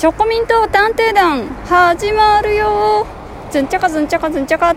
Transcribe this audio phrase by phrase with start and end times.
[0.00, 3.06] チョコミント探偵団始まるよ。
[3.50, 4.74] ずんちゃかずんちゃかずんちゃか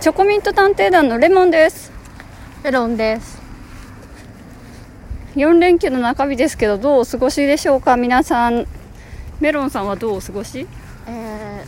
[0.00, 1.92] チョコミント探偵団のレモンです。
[2.64, 3.38] メロンです。
[5.36, 7.98] 4連休の中日ですけどどうお過ごしでしょうか？
[7.98, 8.66] 皆さん。
[9.40, 10.66] メロンさんはどうお過ごし？
[11.06, 11.66] え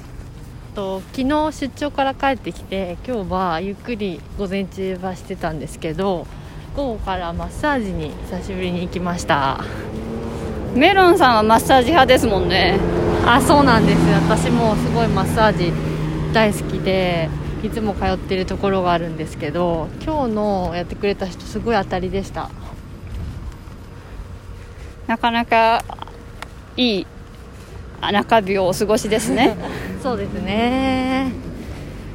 [0.73, 6.27] ー、と昨日出張から帰ってきて今日はゆっくり午前中はしてたんですけど
[6.75, 9.62] 午後からマッサージに久しぶりに行きました
[10.75, 12.79] メロンさんはマッサージ派ですもんね。
[13.26, 13.99] あそうなんです。
[14.29, 15.71] 私もすごいマッサージ
[16.32, 17.29] 大好きで
[17.63, 22.50] いつも通ってるところがあるんですけど今日のやってくれた人すごい当たりでした。
[25.07, 25.85] なかなか
[26.79, 27.07] いい
[28.00, 29.57] 中日をお過ごしですね。
[30.02, 31.32] そうですね。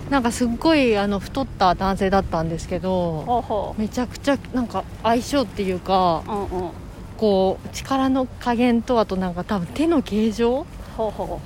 [0.09, 6.69] なんかすっごいあの太った男性だったんですけどめちゃくちゃなんか相性っていうかううんうん
[7.17, 10.65] こう力の加減とあとなんか多分手の形状？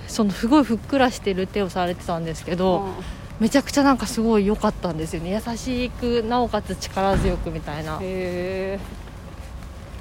[0.08, 2.92] そのすごいふっくらしてる手をされてたんですけうど、うん。
[3.40, 5.32] めちゃくちゃなんかすごい良かったんですよね。
[5.32, 7.98] 優しくなおかつ力強くみたいな。
[8.00, 8.80] へえ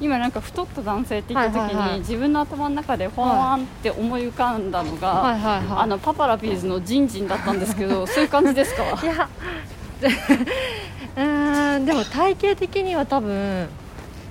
[0.00, 1.98] 今なんか太った男性って言った時に、はいはいはい。
[2.00, 5.32] 自分の頭の中でほわんって思い浮かんだのが、はい。
[5.34, 8.84] はいはいあのパパラピーズのジンジンだったんですけど そういう感じですか？
[9.02, 9.28] いや。
[11.16, 13.68] うーんでも体型的には多分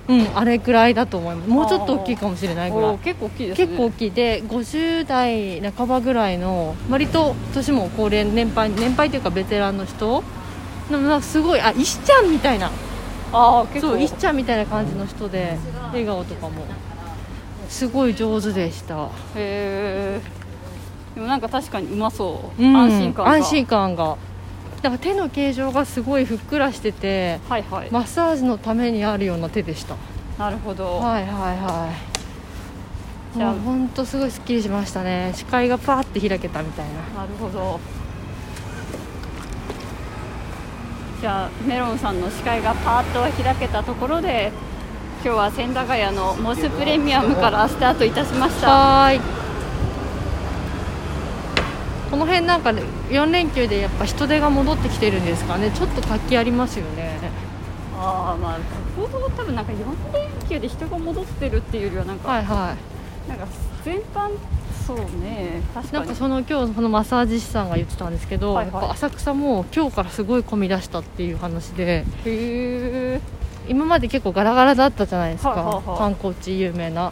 [0.10, 1.50] うんあれくらいだと思います。
[1.50, 2.98] もうちょっと大きいかもしれないぐらい。
[2.98, 3.68] 結構大きいですね。
[3.68, 4.12] 結構大きい。
[4.12, 10.24] で50代半ばぐらいの割と年も高齢年配年配というかベテランの人。
[10.92, 12.72] なんかすごいあ石ちゃんみたいな。
[13.32, 13.94] ああ結構。
[13.94, 15.58] そう石ちゃんみたいな感じの人で
[15.92, 16.64] 笑顔とかも。
[17.70, 20.22] すごい上手でした、へえ
[21.14, 23.32] でもなんか確かにうまそう、うん安心感が。
[23.32, 24.18] 安心感が
[24.82, 29.96] だから手の形状がすごいふっくらしててはいはい、マッサージのためにあるような手でした。
[30.38, 31.92] なるほど、はいはいは
[33.36, 33.38] い。
[33.38, 33.54] じゃあ。
[33.54, 35.34] 本当すごいすっきりしましたね。
[35.36, 36.86] 視界がパーって開けたみたい
[37.16, 37.22] な。
[37.24, 37.80] なるほど。
[41.22, 44.54] じゃあメロンさんの視界がパーッと開けたところで
[45.22, 48.70] 今日は千駄ヶ谷のモスプレミアムからスタートいたしました。
[48.70, 49.39] はーい
[52.10, 55.72] この辺なんかね4連休でやっぱ人手が戻ってきてるんですかね。
[55.72, 57.20] ちょっと活気ありますよね。
[57.96, 58.60] ああまあ
[58.96, 62.76] ここ多分なんか4連休で人が戻ってるっていうよりはなんか、はいは
[63.28, 63.48] なんか
[63.84, 64.32] 全般
[64.88, 65.62] そうね。
[65.74, 68.74] 確かなんかその今日そのマッサージ師さんが言ってたんですけど、はいはい。
[68.74, 73.22] やっぱ浅草も今日からすごい混み出したっていう話でへえ
[73.68, 75.98] 今まで結構ガラガラだったじゃないですか、はいはいはい。
[76.00, 77.12] 観光地有名な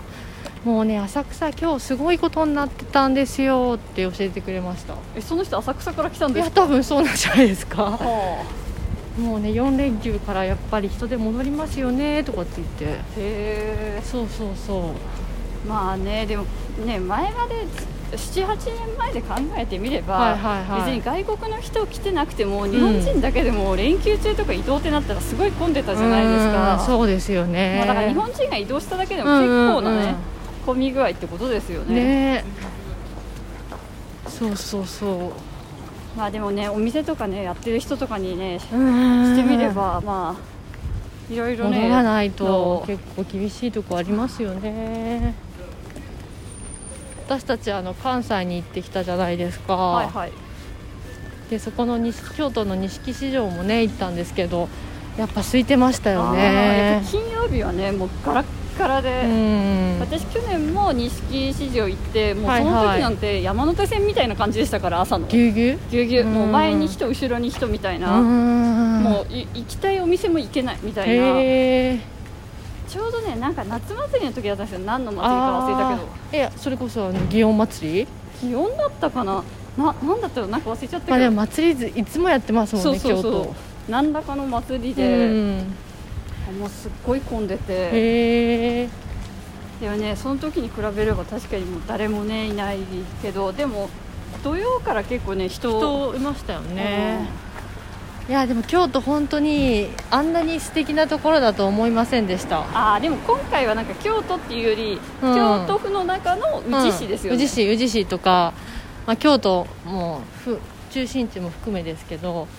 [0.67, 4.95] もうね浅草今日すごいことになってたんですよって教えてくれました。
[5.15, 6.61] えその人浅草から来たんいやですか？
[6.63, 7.83] 多分そうなんじゃないですか。
[7.83, 8.43] は
[9.17, 12.85] もうね4連休からやっぱり人手戻りますよねとかって言って。
[12.85, 14.01] あへえ。
[14.03, 14.91] そうそうそ
[15.65, 15.67] う。
[15.69, 16.43] まあねでも
[16.85, 17.65] ね前まで
[18.17, 20.91] 78年前で考えてみれば、はいはいはい。
[20.91, 27.77] 別に外国の人来てなくても日本人だけでも連休中とか移動ってなったらすごい混んでたじゃないですうんかそうですよね。
[27.77, 30.15] まあ、だから日本人が移動しただけでも結構なね、
[30.67, 31.95] 混み具合ってことですよね。
[31.95, 32.43] ね。
[34.27, 35.31] そうそうそう。
[36.17, 39.35] まあでもねお店とかねやってる人とかにねしうん。
[39.35, 45.33] てみればまあいろいろね戻らないと結構厳しいとこありますよね。
[47.25, 50.31] 私たちあの関西に行ってきたじゃないですか、はいはい。
[51.49, 54.67] でそこの西京都の錦市場もね行ったんですけど
[55.17, 57.01] やっぱ空いてましたよね。
[57.03, 58.45] ぱ金曜日はねもうガラッ
[58.77, 59.99] ガラで、うん。
[59.99, 65.27] 私去年も錦市場行ってもうはいそのはい時なんて山手線みたいな感じでしたから朝の。
[65.27, 65.79] ぎゅうぎゅう？
[65.91, 66.25] ぎゅうぎゅう。
[66.25, 66.33] うん。
[66.33, 69.03] もう前に人後ろに人みたいな、うん。
[69.03, 72.03] もうい行きたいお店も行けないみたいな。
[72.87, 74.85] ちょうどねなんか夏祭りの時だったんですよ。
[74.85, 75.95] 何の祭りか忘れたけ
[76.31, 76.37] ど。
[76.37, 78.07] いやそれこそ祇園祭り？
[78.39, 79.43] 気温だったかな。
[79.77, 83.31] ななんだったらなんか忘れちゃったけど、まあでも祭りずいつもやってますもんねそうそうそう。
[83.31, 83.55] 京都。
[83.89, 85.59] 何らかの祭りうで、ん。
[85.59, 85.63] あ
[86.51, 87.73] もうすっごい混んでて。
[87.73, 87.89] へ
[88.83, 88.89] え
[89.81, 92.79] でもねその時に比べれば確かにもう誰もねいない
[93.21, 93.89] けどでも
[94.43, 97.29] 土曜から結構ね人人いましたよね。
[98.27, 102.59] いやでも京都本当にあんなに素敵なところだと思いませんでした。
[102.73, 105.35] ああでも今回はなんか京都っていうより、うん。
[105.35, 107.43] 京都府の中の宇治市ですよね、うん。
[107.43, 108.53] 宇治市宇治市とか、
[109.05, 110.59] まあ、京都もふ
[110.91, 112.49] 中心地も含めですけど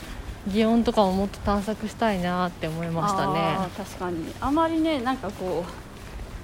[0.46, 3.56] 祇園とかももっと探索したいなって思いましたね。
[3.76, 4.32] 確かに。
[4.40, 5.64] あまりねなんかこ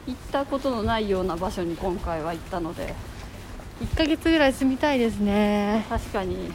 [0.07, 2.95] う行ったことのないような場所に今回は行ったので。
[3.81, 5.85] 1ヶ月ぐらい住みたいですね。
[5.89, 6.53] 確かに。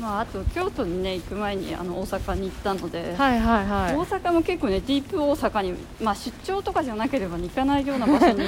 [0.00, 3.96] まああと京都にね行く前にあの大阪に行ったので、はいはいはい。
[3.96, 8.44] 大阪も結構ねディープ大阪に、まあ、出張とかじゃなければ行かないような場所に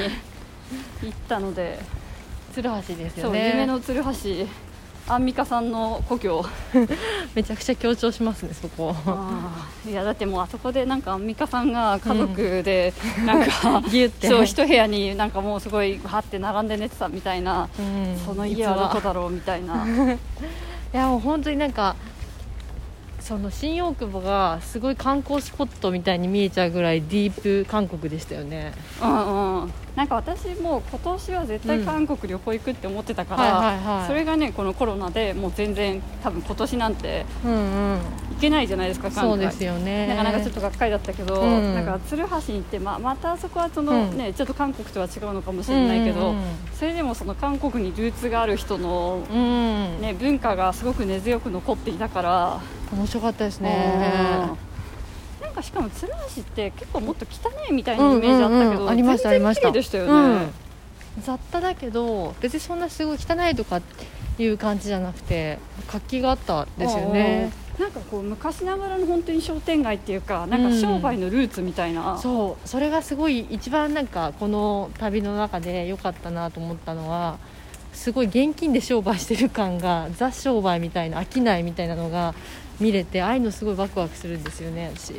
[1.03, 1.79] 行ったので、
[2.55, 4.11] 鶴橋ですそうよね夢の鶴橋
[5.09, 6.45] アンミカさんの故郷。
[7.35, 8.95] めちゃくちゃ強調しますねそこ。
[9.89, 12.93] いやだってもうあそこでなんかアンミカさんが家族で
[13.27, 14.29] なんか、 ギュって。
[14.29, 18.19] そう一部屋になんかもうすごいはって並んで寝てたみたいな、うん。
[18.25, 19.85] その家はどこだろうみたいな。
[20.95, 21.97] いやもう本当になんか
[23.23, 28.73] その新大久保がすごい観光スポットみたいに見えちゃうぐらいディープ韓国でしたよね。
[29.01, 29.73] うんうん。
[29.95, 38.01] なんか私もう今年は絶対韓国旅行行くって思ってたから、それがねこのコロナでもう全然多分今年なんてうんうん。
[38.33, 39.31] 行けないじゃないですか韓国。
[39.31, 40.09] そうですよね。
[40.09, 41.75] なかなかちょっとがっかりだったけど、うん。
[41.77, 44.19] なんか鶴橋に行って、まあ、またそこはその、うん。
[44.19, 46.45] ねちょっと韓国とは違うのかもしれないけど、うんうんうん。
[46.75, 52.61] それでもその韓国にルーツがある人の、うん、ね、文化がすごく根強く残っていたから、
[52.97, 53.67] 面白かったですうん。
[53.67, 54.51] ね
[55.41, 58.83] なんかしかも鶴橋って結構もっと汚いみたいなイメージあったけど、うんうん。
[58.83, 59.71] うんありましたありました。
[59.71, 60.13] でしたよね、
[61.17, 61.23] うん。
[61.23, 63.81] 雑多だけど別にそんなすごい汚いとかっ
[64.37, 65.59] ていう感じじゃなくて
[65.89, 67.51] 活気があったですよね。
[67.57, 72.69] うんなんかこう昔ながらの本当に商店街っていうかなんか商売のルーツみたいな、そう。
[72.69, 77.39] それがすごい一番なんかこの旅の中で良かったなと思ったのは
[77.95, 82.35] すごい現金で商売してる感がザ商売みたいな商いみたいなのが
[82.83, 84.91] 見れてああいうのすごいワクワクするんですよね。
[84.95, 85.15] 私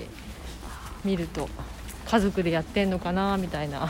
[1.06, 1.48] 見ると。
[2.06, 3.90] 家族でやってんのかなみたいな。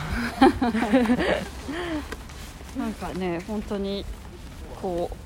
[2.78, 4.04] なんかね本当に
[4.80, 5.16] こう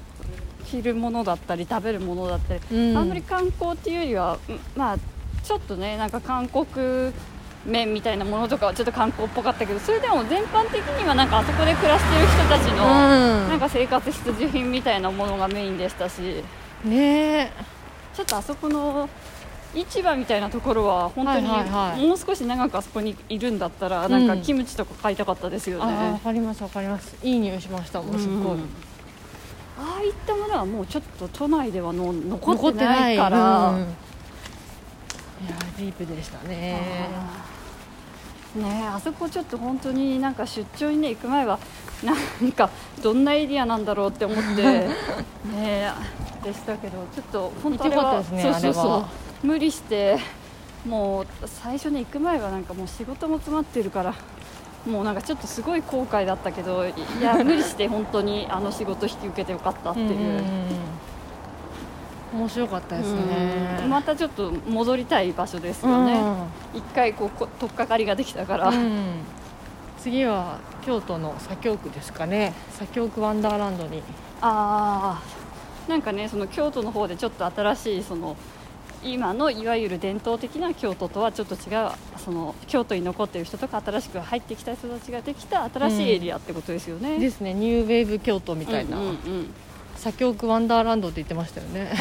[0.64, 2.96] 着るものだったり食べるものだったり、うん。
[2.96, 4.98] あんまり観光っていうよりはうんまあ
[5.44, 7.12] ちょっとねなんか韓国
[7.66, 12.86] 麺みたいなものとかはちょっと観光っぽかったけどそれでも全般的にはなんかあそこで暮らしてる人たちの、う
[13.46, 13.48] ん。
[13.50, 16.42] なんか生活必需品みたいなものがメインでしたし。
[16.84, 17.77] ねえ
[18.18, 19.08] ちょっとあそこの
[19.72, 22.04] 市場みたいなところは本当にはいはいはい。
[22.04, 24.38] もう少し長くあそこにいるんだったら、うんなん。
[24.38, 26.10] かキムチとか買いたかったですよあね。
[26.10, 27.16] わかりますわかります。
[27.22, 28.60] いい匂いしましたもうすっごい、うん
[29.80, 33.78] ああいったものはもうちょっと都内ではの残ってないから、うん。
[33.78, 33.86] いや
[35.76, 37.08] ディープでしたね。
[38.56, 41.60] ねえあそこちょっと本当になんか出張にね行く前は
[42.02, 42.68] なんか
[43.00, 44.62] どんなエリアなんだろうって思って。
[44.66, 44.88] ね
[45.54, 45.92] え
[46.42, 49.06] でしたけどちょっと本当あれは行ってよかったですねそうそうそ
[49.42, 49.46] う。
[49.46, 50.18] 無理して
[50.86, 54.14] もう最初ね行く前はなんかもう仕事も詰まってるから
[54.86, 60.08] もうなんかちょっとすごい後悔だったけどいや 無理して本当にあの仕事引き受けてよかったっていう。
[60.08, 60.44] うん
[62.30, 63.80] 面白かったですね。
[63.84, 63.88] うん。
[63.88, 66.20] またちょっと戻りたい場所ですよね、
[66.74, 69.20] 一回こうこ取っかかりができたから、うん。
[69.98, 72.52] 次は京都の左京区ですかね。
[72.78, 74.02] 左京区ワンダーランドに。
[74.42, 75.37] ああ
[75.88, 78.36] なんかねその京都の方でちょっと新しいその
[79.02, 87.18] 今のいわゆる伝統的な京都とはちょっと違うその京都に残っている人とか新しく入ってきた人たちができた新しいエリアってことですよね。
[87.18, 87.54] ですね。
[87.54, 89.54] ニューウェーブ京都みたいな、うんうんうん。
[89.96, 91.92] 左京区ワンダーランドって言ってましたよね。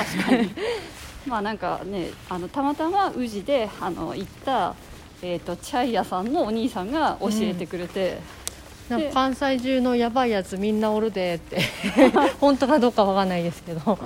[1.28, 4.76] まあなんかねあのたまたま宇治であの行った、
[5.22, 8.20] えー、とチャイ屋さんのお兄さんが教えてくれて、なん。
[8.20, 8.22] か
[9.14, 11.62] 関西中のやばいやつみんなおるでって。
[12.40, 14.00] 本当かどうかわかんないですけど。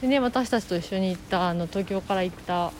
[0.00, 2.72] でね私たちと一緒に行ったあの東京から行った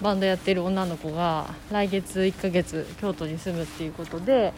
[0.00, 4.52] バンドやってる女の子が来月1ヶ月京都に住むっていうことで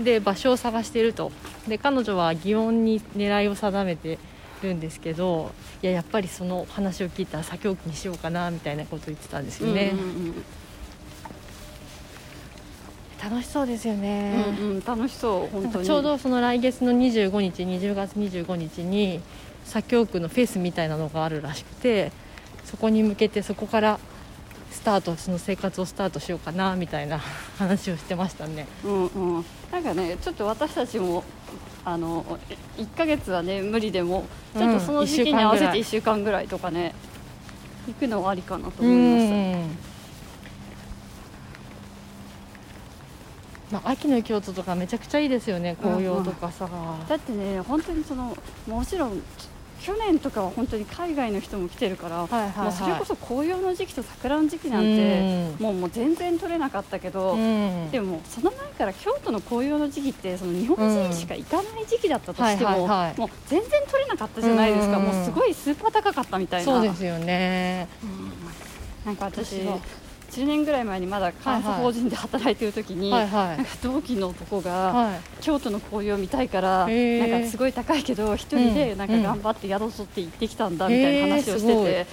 [0.00, 1.30] で場所を探していると。
[1.68, 4.18] で彼女は祇園に狙いを定めて
[4.62, 5.52] るんですけど
[5.82, 10.44] いややっぱりその話を聞いたら左京区にしようかなみたいなことを言ってたんですよね、うんうん
[13.24, 15.86] 楽しそうですよね、うんうんうん楽しそう本当に。
[15.86, 19.20] ちょうどその来月の25日20月25日に
[19.64, 22.12] 左京区のフェスみたいなのがあるらしくて
[22.64, 23.98] そこに向けてそこから
[24.70, 27.18] スタートその生活をスタートしようかなみたいな
[27.58, 28.66] 話をしてましたね。
[28.84, 31.24] うんうん、なんかねちょっと私たちも
[31.84, 32.24] あの
[32.76, 36.48] 1ヶ月はね無理でもちょっとその時期に合わせて1週間ぐらい。
[36.48, 36.94] とかね
[37.86, 39.93] 行くのはありかなと思いました
[43.74, 46.68] まあ、秋の京都とかめちゃくちゃいいですよね紅葉とかさ、
[47.08, 48.36] だってね本当にその
[48.68, 49.20] もちろん
[49.80, 52.64] 去年とかは本当に海外の人も来てるから、はいはいはい。
[52.66, 55.62] もうそれこそ紅葉の時期と桜の時期なんて、うん。
[55.62, 57.90] もうもう全然取れなかったけど、うん。
[57.90, 63.20] でもその前から京都の紅葉の時期ってその日本人しか行かない時期だったとしても、はいはいはい。
[63.20, 65.04] もう全然取れなかったじゃないですか、うん。
[65.04, 66.72] もうすごいスーパー高かったみたいな。
[66.72, 67.88] そうですよね。
[69.04, 69.60] なんか私
[70.34, 73.56] 10年ぐらい前にまだ監査法人で働いてる時に、はいはい。
[73.56, 75.20] なんか同期の男が、はい。
[75.40, 77.30] 京都の紅葉見たいから、へー。
[77.30, 78.98] なんかすごい高いけど一人でうん。
[78.98, 82.06] なんか頑張って宿取って行ってきたんだみたいな話をしてて、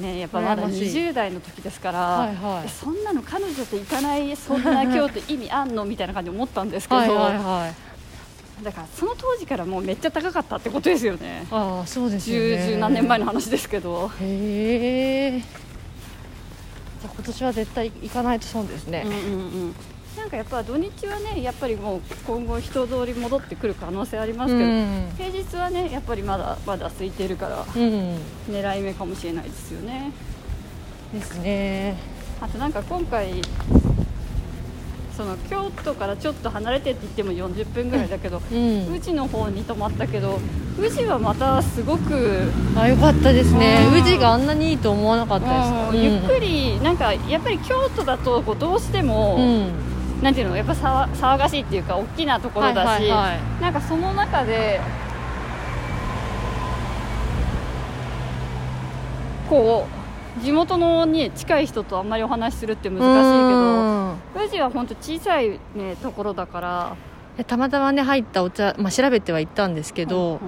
[0.00, 0.96] ねやっぱまだ羨ましい。
[0.96, 2.66] 20代の時ですから、はいはい。
[2.66, 7.90] えそんなの彼女と行かないそんな京都意味あんのみたいな感じで思ったんですけど、はいはいはい。
[8.64, 11.46] だからその当時からもうめっちゃ高かったってことですよね。
[11.50, 12.66] ああそうですよ十ね。
[12.68, 15.42] 十何年前の話ですけど、へえ
[17.00, 19.04] じゃあ今年は絶対行かないと損ですね。
[19.06, 19.20] うんうんう
[19.68, 19.74] ん。
[20.16, 25.12] なんかやっぱ土日はねやっぱりもう今後人通り戻ってくる可能性ありますけど、うん。
[25.16, 28.16] 平日はねやっぱりまだまだ空いてるからうん。
[28.48, 30.12] 狙い目かもしれないですよね。
[31.14, 31.96] ですね。
[32.40, 33.40] あとなんか今回
[35.20, 38.94] その京都からちょっと離れてって言っても40分ぐらいだけど、うん。
[38.94, 40.40] 宇治の方に泊まったけど
[40.80, 43.86] 宇治はまたすごく、あよかったですね。
[43.92, 44.00] うん。
[44.00, 45.98] 宇治があんなにいいと思わなかったです。
[45.98, 46.02] うん。
[46.02, 50.22] ゆっくりなんかやっぱり京都だとこうどうしても、うん。
[50.22, 53.62] なんていうのやっぱ騒騒がしいっていうか大きなところだし、はいはいはい。
[53.62, 54.80] なんかその中で
[59.50, 59.99] こう
[60.42, 66.96] 地元のに近い人とあんまりお話しするって難しいけど宇治は本当小さい、ね、ところだから。
[67.36, 70.38] でたまたまね入ったお茶、まあ、調べてはいったんですけど、うん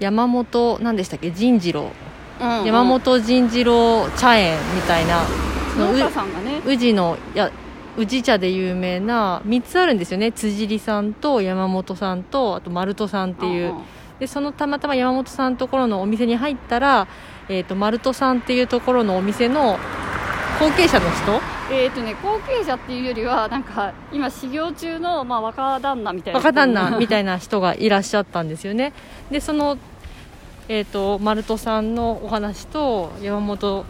[0.00, 1.30] 山本何でしたっけ？
[1.30, 1.92] 陣次郎、
[2.40, 2.64] うんうん。
[2.64, 5.22] 山本陣次郎茶園みたいな。
[5.74, 6.60] そのう農家さんがね。
[6.66, 7.52] 宇治のや
[7.96, 10.32] 宇治茶で有名な3つあるんですよね。
[10.32, 13.74] 辻里さんと山本さんとあと丸戸さんっていう、
[14.18, 17.06] でそのたまたま山本さんのところのお店に入ったら、
[17.48, 19.78] えー、と丸戸さんっていうところのお店の
[20.58, 21.40] 後継者の人。
[21.70, 26.38] えーとね、後継者っていうよりはなんか今修行中の、まあ、若旦那みたいな。
[26.38, 28.92] 若旦那みたいいな人がいらっしゃったんですよね。
[29.30, 29.76] でその、
[30.68, 33.84] えー、と丸戸さんのお話と山本、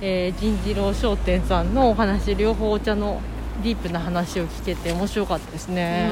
[0.00, 3.20] えー、銀次郎商店さんのお話両方お茶の
[3.62, 6.10] ディープな話を聞けて面白かったですね、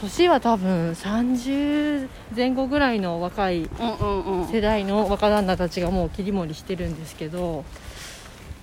[0.00, 4.42] 年は多分30前後ぐらいの若いうんうんうん。
[4.42, 7.64] うん世代の若旦那たちがもう切り盛りしてるんですけど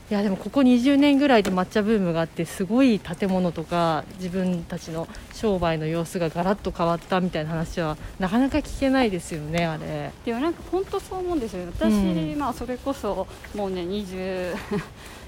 [0.10, 10.12] いやでもここ20年ぐらいで抹茶ブームがあってすごい建物とか自分たちの商売の様子がガラッと変わったみたいな話はなかなか聞けないですよねあれ。
[10.24, 11.72] でもなんか本当そう思うんですよね。
[11.76, 12.40] 私、うん。
[12.40, 14.56] まあそれこそもうね20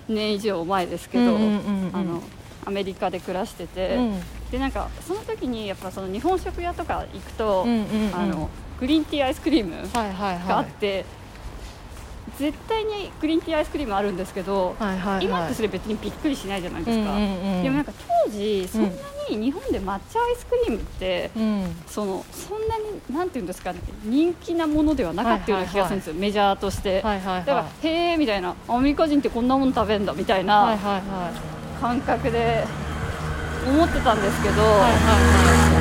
[0.08, 1.92] 年以上前ですけど、うんうんうんうん。
[1.94, 2.22] あの
[2.66, 4.22] アメリカで暮らしてて、うん。
[4.52, 8.16] でなんかその時にやっぱその日本食屋とか行くと、うんうんうん。
[8.16, 8.50] あの
[8.80, 11.06] グリーンティーアイスクリームはいはいがあはいって、
[12.38, 15.26] 絶対にグリーンティーアイスクリームあるんですけど、はいはいはい。
[15.26, 17.64] 今ってそれ別にびっくりしないじゃないですか、うんうんうん。
[17.64, 17.92] でもなんか
[18.26, 18.90] 当時そんな
[19.30, 21.76] に日本で抹茶アイスクリームって、うん。
[21.88, 27.46] そのそんなになんていうんですかね人気なものではなかったような気がするんですよ、メジャーとして、はいはいはい。
[27.46, 31.82] だからへえみたいなアメリカ人ってこんなもの食べんだみたいはいなはいはい。
[31.82, 32.66] 感覚で
[33.68, 35.77] 思ってたんですけど、はいは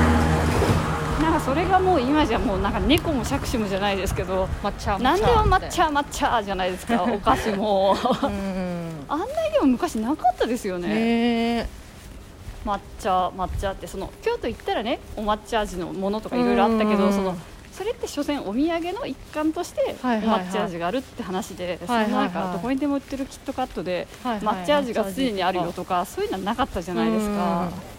[1.26, 7.96] なんかそれがもう今じゃもうなんか猫も杓子もじゃないですけどい抹茶何でも抹茶抹茶じゃないですかお菓子も。
[9.08, 11.68] あんなにでも昔なかったですよね、
[12.64, 17.36] 抹茶抹茶ってその京都行ったらねお抹茶味のものとかいろいろあったけうんどその
[17.72, 22.04] それって所詮お土産の一環として抹茶味があるって話で、はいはいはい。
[22.04, 27.95] そんななんかどこにでも売ってるキットカットで抹茶味がすでにあるよとかそういうのはなかったじゃないですか。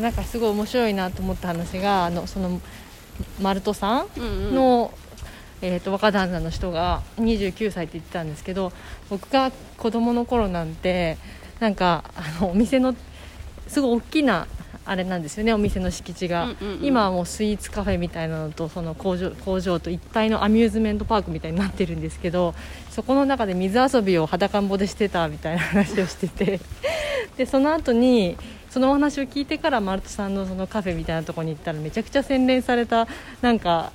[0.00, 2.60] なんかすごい面白いなと思った話があのその
[3.40, 4.54] マルトさんうんうん。
[4.54, 4.94] の、
[5.60, 8.72] えー、と若旦那の人が29歳って言ってたんですけど
[9.10, 11.18] 僕が子供の頃なんて
[11.60, 12.94] なんかあのお店の
[13.68, 14.46] すごい大きな
[14.84, 16.84] あれなんですよねお店の敷地が、うんうんうん。
[16.84, 22.54] 今はもうスイーツカフェみたいなのとその工場工場と一体のアミューズメントパークみたいになってるんですけど
[22.90, 26.60] そこの中で水遊びを裸んぼでしてたみたいな話をしてて。
[27.36, 28.36] でその後に
[28.72, 33.06] そのお話を聞いてからマルトさんのそのカフェみたいなところに行ったらめちゃくちゃ洗練された
[33.42, 33.92] なんか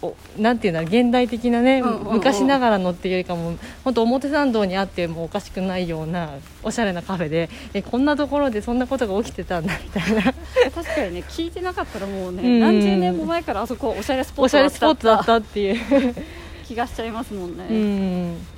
[0.00, 6.30] おなんていうんだ現代的なね、昔ながらのっていうよりかも本当表参道にあってもおかしくないような
[6.62, 10.22] おしゃれなカフェでえこんなところでそんなことが起きてたんだみたいな。
[10.22, 12.60] 確かにね聞いてなかったらもうね、うん。
[12.60, 16.14] 何十年も前からあそこおしゃれスポットだったっていう。
[16.66, 17.66] 気がしちゃいますもんね。
[17.68, 18.57] うん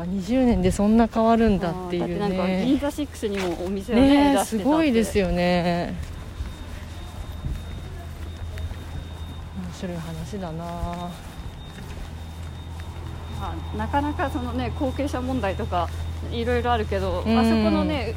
[0.00, 5.94] か20年でそんな変わるんだっていうあーだってなんか銀ね座シックスにもお店をねねすごいですよね。
[9.56, 10.64] 面白い話だな。
[13.40, 15.88] まあなかなかそのね後継者問題とか
[16.30, 17.38] いろいろあるけど、うん。
[17.38, 18.14] あそこのね、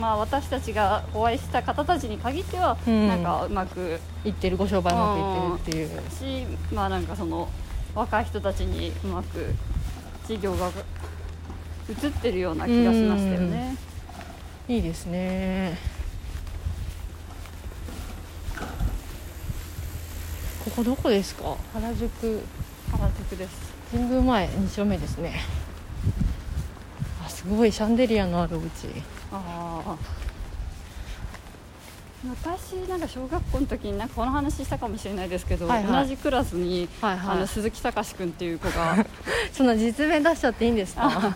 [0.00, 3.08] まあ、私たちがお会いした方たちに限っては、うん。
[3.08, 6.10] なんかうまく言ってるご商売うまくいってるっていう。
[6.10, 7.48] し、まあなんかその
[7.94, 9.54] 若い人たちにうまく
[10.26, 10.68] 事業が
[11.88, 13.76] 移ってるような気がしましたよね。
[14.68, 15.78] いいですね。
[20.64, 21.56] ここどこですか？
[21.72, 22.42] 原宿。
[22.90, 23.72] 原宿です。
[23.92, 25.40] 神宮前2丁目ですね。
[27.24, 27.70] あすごい。
[27.70, 28.66] シャンデリアのあるお家。
[29.30, 29.96] ああ
[32.26, 36.02] 昔なんか小学校の時になんかこの話したかもしれないですけど、はいはい。
[36.04, 37.36] 同じクラスに、はいはい。
[37.36, 39.04] あの鈴木隆君っていう子が。
[39.52, 41.34] そんな実名出しちゃっていいんですか？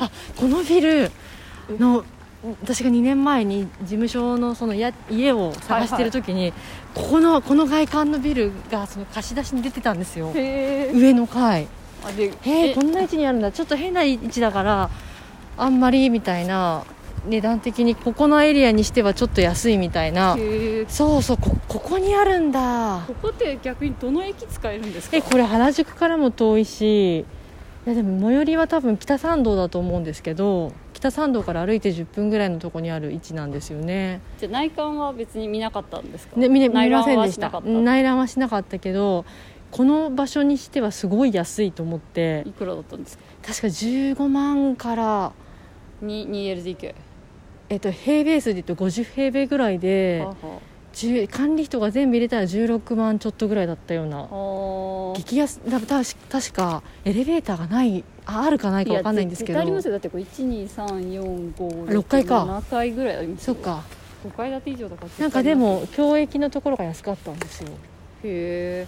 [0.00, 1.10] あこのビル
[1.78, 2.04] の
[2.62, 6.52] 私が2年前に事務所のそのや家を探してる時に、
[6.94, 10.30] ここのこの外観のビルがその貸し出しに出てたんですよ。
[10.34, 11.68] 上の階。
[12.42, 13.50] へえこんな位置にあるんだ。
[13.50, 14.90] ちょっと変な位置だから
[15.56, 16.84] あんまりみたいな
[17.26, 20.36] 値段的にここのエリアにしてはちょっと安いみたいな。
[20.88, 23.04] そうそうこここにあるんだ。
[23.06, 25.16] ここって逆にどの駅使えるんですか？
[25.16, 27.20] えこれ原宿からも遠いし。
[27.20, 27.24] い
[27.90, 34.22] やでも最寄りは多分北参道だと思うんですけど北参道から歩いて10分ぐらいのところにある位置なんですよね。
[34.38, 36.36] じゃあ内観は別に見なかったんですか？
[36.40, 37.60] ね見れ見ませんでした。
[37.60, 38.78] 内覧はしなかった。
[38.78, 39.26] けど
[39.70, 42.44] この場所にしてはすごい安いと思って。
[42.46, 43.24] いくらだったんですか？
[43.48, 45.32] 確か15万から、
[46.00, 46.94] に 2LDK
[47.74, 50.34] えっと、平米数で言うと50平米ぐらいではは
[50.92, 54.28] 10管理費とか全部入れたら16万ちょっとぐらいだったような。
[55.18, 59.58] 激安だたし確かエレベーターがないああるかないか分かんないんですけど。
[59.58, 59.90] や絶対ありますよ。
[59.90, 62.44] だってこれ12345六階か。
[62.44, 63.54] 7階ぐらいありますよ。
[63.54, 63.82] そっか。
[64.24, 67.70] 5階建て以上だからなんかでも共益のところが安かったんですよ。
[67.70, 67.72] へ
[68.24, 68.86] え。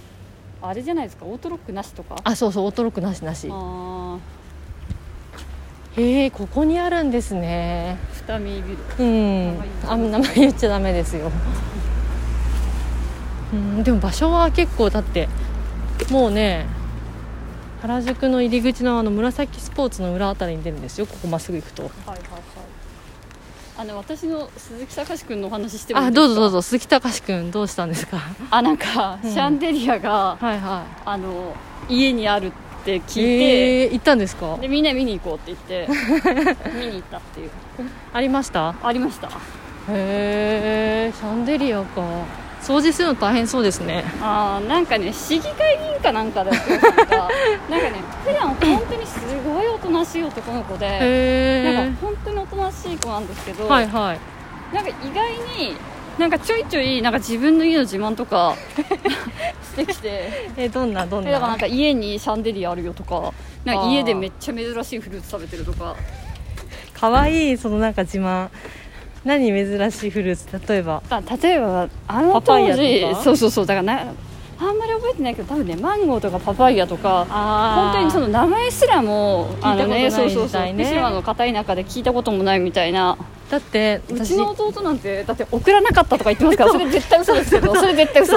[0.63, 1.27] あれじゃないですか。
[1.27, 2.17] オートロックなしとか？
[2.23, 3.49] あそうそうオートロックなしなし。
[3.51, 4.36] あへ
[5.99, 7.97] えここにあるんですね。
[8.27, 9.05] ー二見ビル。
[9.05, 9.65] うん。
[9.87, 11.31] あ名前言っちゃダメですよ。
[13.53, 15.29] うんでも場所は結構だって
[16.11, 16.67] もうね
[17.81, 21.07] 原宿の入り口のあの紫スポーツの裏あたりに出るんですよ。
[21.07, 21.85] ここまっすぐ行くと。
[21.85, 22.23] はいはいはい。
[23.79, 26.63] あの私の鈴木隆君のお話してもいいあどうぞどうぞ。
[26.63, 28.19] 鈴木隆君どうしたんですか？
[28.51, 29.31] あなんか、うん。
[29.31, 31.55] シャンデリアがはいはあの
[31.89, 32.57] 家にあるって
[32.95, 34.57] い聞いて、えー行ったんですか？
[34.61, 35.89] でみんな見に行こうって言って
[36.79, 37.51] 見に行ったっていう。
[38.13, 38.75] ありました？
[38.83, 39.29] ありました。
[39.29, 42.03] へえシャンデリアか。
[42.63, 44.03] 掃除するの大変そうですね。
[44.21, 47.29] あーなんかね市議会議員かなんかだってなんかなんかね
[48.25, 48.57] 普段本
[48.91, 54.75] 当にすごいおとなしい男の子でへなんか本当におとなしい子なんですけど、えはいはい。
[54.75, 55.31] なんか意外
[55.61, 55.77] に
[56.19, 58.57] なんかちょいちょいなんか自分の家の自慢とか。
[59.77, 60.31] してきて。
[60.57, 63.33] えどんなどんえだからなんなか家にシャンデリアあるよとか。
[63.65, 65.97] なんか家でめっちゃ珍しいフルーツ食べてるとか。
[66.95, 68.49] かわいいそのなんか自慢。
[69.25, 70.73] 何珍しいフルーツ？
[70.73, 71.03] 例えば。
[71.11, 73.67] あ例えばあのパパイ当時そうそうそう。
[73.67, 74.13] だからな
[74.59, 80.85] あんまり覚えてないけど多分ねマンゴーとかパパイヤとか本当にその名前すらも聞いたことないあのねそうそうそうみたいね。
[80.85, 83.19] 福島の片田舎で聞いたこともないみたいな。
[83.51, 88.37] だってう私ちの弟なんてだって送らなかったとか言ってますから それ絶対嘘ですけど それ絶対嘘。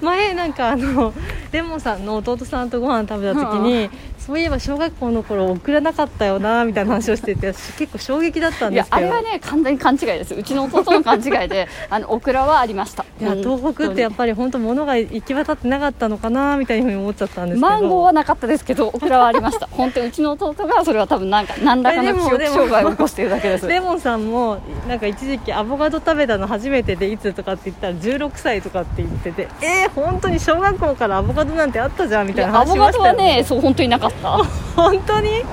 [0.00, 1.12] 前なんかあの
[1.52, 3.90] レモンさんの弟さんとご飯食べた時に、
[4.20, 9.06] そういえば小学校の頃送らなかったよなみたいな話をしてて私結構衝撃だったんいやですけど。
[9.08, 10.34] あれはね完全に勘違いです。
[10.34, 13.04] うちの弟の勘違いで あのオクラはありました。
[13.20, 17.66] いや東北ってやっぱぱり本当物が行き渡ってなかったのかなみたいなふうに思っちゃったんですけど。
[17.66, 19.66] マンゴーはなかったですけどオクラはありました。
[19.70, 23.66] 本当にうちの弟がそれは多分なんか何らかの記憶障害を起こしているだけです。
[23.66, 34.19] レモンさんもなんか一時期アボカド食べたの初めてでいつとかって言ったら16歳とかって言っててえー、本当に小学校からアボカドなんてあったじゃんみたいないやアボカドはねそう本当になかった
[34.76, 35.44] 本当に？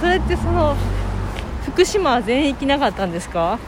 [0.00, 0.76] それってその
[1.64, 3.58] 福島は全域なかったんですか、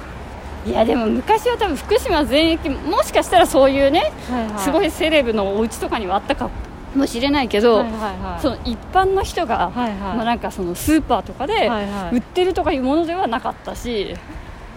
[0.66, 4.12] いやでも昔は多分福島全域もしかしたらそういうね
[4.58, 6.50] すごいいセレブのお家とかにはあったか
[6.96, 9.98] もしれないけど、はいはいはいその一般の人が、はいはい。
[9.98, 12.16] まあ、なんかそのスーパーとかではいはい。
[12.16, 14.16] 売ってるとかいうものではなかったし、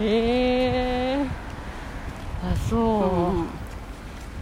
[0.00, 1.26] え
[2.44, 3.46] あそう、うん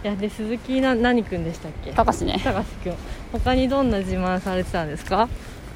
[0.03, 1.91] いやで鈴木な何君でしたっけ？
[1.91, 2.39] 高橋ね。
[2.43, 2.93] 高橋君
[3.39, 5.27] 他にどんな自慢されてたんですか、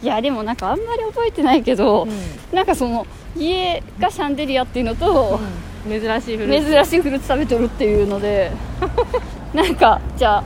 [0.02, 2.08] いやでもなんかあんまり覚えてないけど、
[2.52, 5.40] うなんかその家がシャンデリアっていうのと、
[5.88, 6.72] ん、珍しいフルーツ。
[6.72, 8.52] 珍しいフルーツ食べてるっていうので
[9.54, 10.44] なんかじゃあ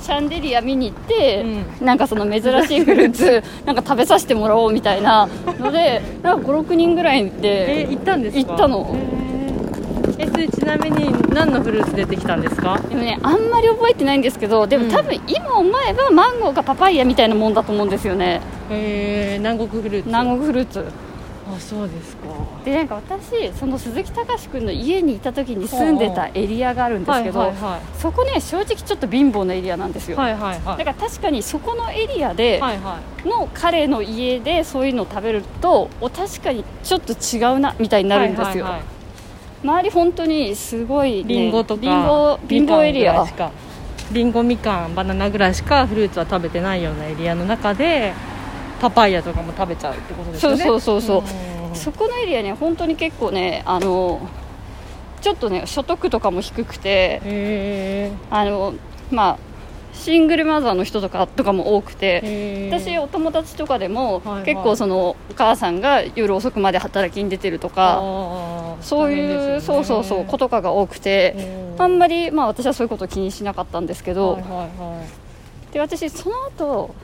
[0.00, 1.44] シャンデリア見に行って、
[1.80, 8.48] なんかその珍しいフルーツ なんか食べさせてもらおうみたいなのでなんか56人ぐらいえで行ったんですか？
[8.48, 8.96] 行ったの
[10.18, 12.78] えそれちなみに何のフルーツ出てきたんですか？
[12.88, 18.40] でもねあんまり覚えてないんですけどでも多分今思えばマンゴーかパパイヤみたいなもんだと思うんですよね。
[18.70, 20.06] へえ南国フルーツ。
[20.06, 20.86] 南国フルーツ。
[21.48, 22.22] あそうですか。
[22.64, 27.52] でなんか私その鈴木隆君の家にいた時に住んでたエリアがあるんですけど、
[27.96, 30.78] そこね正直ちょっと貧乏なエリアなんですよ、はいはいはい。
[30.78, 32.60] だから確かにそこのエリアで
[33.24, 38.95] の彼の家でそういうのを食べるとお確かにちょっと違うなみたいになるんですよ、はいはいはい
[39.66, 43.26] 周り本当にすごい、ね、リンゴとかリンゴリンゴエリア。
[43.26, 43.50] しか
[44.12, 48.14] りんごみかんバナナぐらいしかフルーツは食べてないようなエリアの中で
[48.80, 50.64] パパイヤとかも食べちゃうってことですよね。
[50.64, 51.72] そうそうそうう。
[51.72, 51.74] ん。
[51.74, 54.20] そこのエリアね本当に結構ねあの
[55.20, 58.74] ちょっとね所得とかも低くてへあの
[59.10, 59.38] まあ
[59.96, 64.44] シングルマザーの人とかとかも多くてえ私お友達とかでも、はいはい。
[64.44, 75.02] 結構そのお母さんが夜遅くまで働きに出てるとかそういう、そうそうそう子とかが多くて、あんまりまあ私はそういうこと気にしなかったんですけど、はいはいは
[75.70, 75.72] い。
[75.72, 76.94] で私その後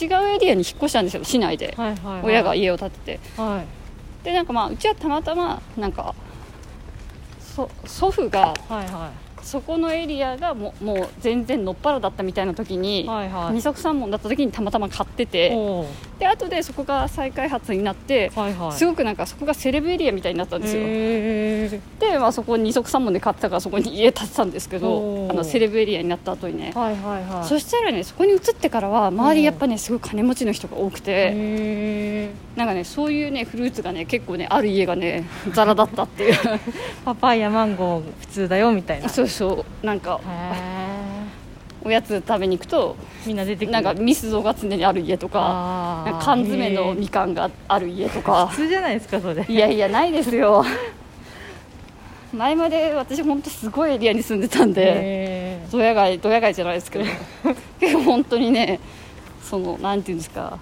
[0.00, 2.22] 違うエリアに引っ越したんですよ市内で、はいはいはい。
[2.24, 3.20] 親が家を建てて。
[3.36, 3.62] は
[4.22, 4.24] い。
[4.24, 6.14] でなんかまあうちはたまたまなんか
[7.40, 9.10] そ祖父がはいは
[9.42, 13.28] そこのエリアがもうもう全然のっぱらだったみたいな時に、いはい。
[13.28, 15.50] はい二足三門だった時にたまたま買ってて
[16.18, 18.72] で後でそこが再開発になって、はいはい。
[18.72, 27.48] すごくなんかそこがセレブエリアみたいになったんですよ、で、まあ、そこ二足三門で買ってたからそこに家建てたんですけどあのセレブエリアになった後にね、はいはいはい。
[27.48, 36.34] そしたらねそこに移ってからは周りやっぱねすごい金持ちの人が多くて、へなんかねそういうねフルーツがね結構ねある家がねザラだったっていう。
[36.34, 36.60] ー
[37.04, 39.08] パパイヤマンゴー普通だよみたいな。
[39.08, 41.00] そうそうなんかへ
[41.82, 43.72] おやつ食べに行くとーみんな出てくる。
[43.72, 48.48] なんかミスドが常にある家とか缶詰のみかんがある家とか。
[48.52, 49.44] 普通じゃないですかそれ。
[49.48, 50.64] いやいやないですよ。
[52.32, 57.04] 前まで私本当すごいエリアに住んでたんでへドヤ街ドヤ街じゃないですけど
[57.80, 58.78] 結構本当にね
[59.42, 60.58] そのなんていうんですか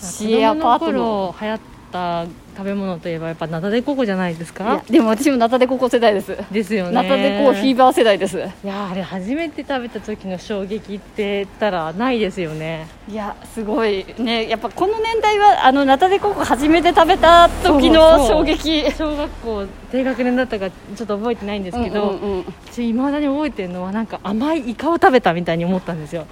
[0.00, 1.60] ー市営アパートの流行っ
[1.92, 2.26] た
[2.60, 6.36] 食べ物といえばやっぱナタデココじゃないですいかやでも私もナタデココ世代です。
[6.50, 6.92] ですよね。
[6.92, 8.38] ナタデコフィーバー世代です。
[8.38, 12.86] いやあれ初めて食べた時の衝撃って言ったらないですよね。
[13.08, 14.04] いやすごい。
[14.18, 18.92] ねやっぱこの年代はあのナタデココ初めて食べた時の衝撃。
[18.92, 26.26] 小学校低学年だったかちょっと覚えてないんですけど、うんうんだに覚えてるのはなんか甘いイカを食べたみたいに思ったんですよ。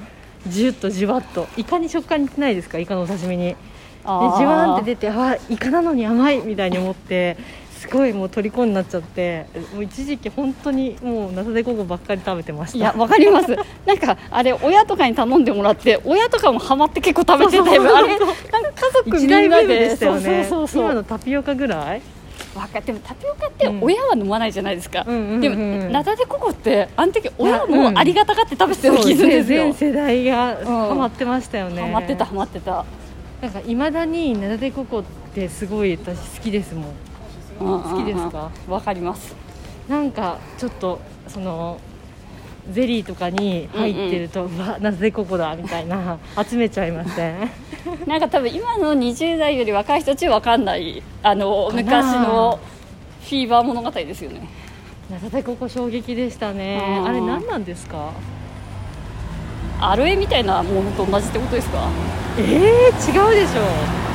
[0.46, 1.48] ジュッとじわっと。
[1.56, 2.78] イカに食感似てないですか？
[2.78, 3.56] イカのお刺身に
[4.38, 4.72] じわー。
[4.72, 7.36] んって出てあイカなのに甘いみたいに思って
[7.78, 22.02] すごいもう虜になっちゃってもう一時期本当にもうナタデココばっかり食べてましたいやわかりますなんかあれ親とかに頼んでもらって親とかもハマって結構食べてたよあれなんか家族み一んなでしたよねそうそう今のタピオカぐらい
[22.56, 25.56] わかでもタピオカって親は飲まないじゃないですか、うんうんうんでも
[25.90, 32.84] ナタデココってあの時親もありがたがって食べてた気するんですよ全世代がんハマってましたよね、ハマってたハマってた
[33.42, 35.02] なんかいまだにナタデココっ
[35.34, 36.84] てすごい私好きですもん。
[37.58, 38.50] 好好きですか？
[38.68, 39.34] わかります。
[39.88, 41.80] なんかちょっとその
[42.70, 47.50] ゼリーとかに入ってると、うわナタデココだみたいな集めちゃいません？
[48.06, 52.58] なんか多分今の20代より若い人たちは分かんないあの昔の
[53.22, 54.48] フィーバー物語ですよね。
[55.10, 56.98] ナタデココ衝撃でしたね。
[57.00, 57.06] うん。
[57.06, 58.12] あれ何なんですか？
[59.80, 61.88] アロエみたいなものと同じってことですか？
[62.38, 63.62] えー、違うでしょ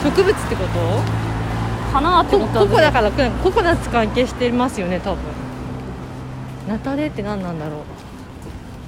[0.04, 1.94] 植物ってこと？
[1.94, 5.20] かなって思ったココだからココナッツ関係してますよね多分。
[6.68, 7.78] ナタデって何なんだろ